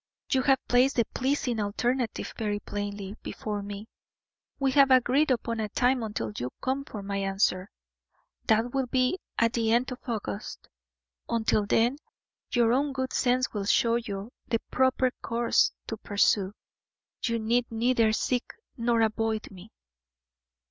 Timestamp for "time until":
5.69-6.31